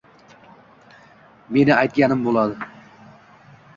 [1.57, 2.71] Meni aytganim bo'ladi!